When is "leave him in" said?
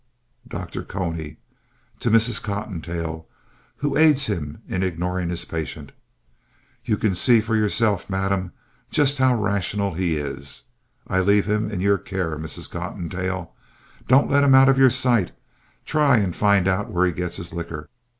11.19-11.81